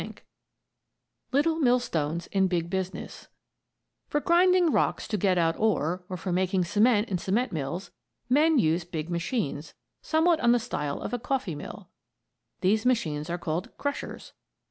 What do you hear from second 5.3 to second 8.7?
out ore, or for making cement in cement mills, men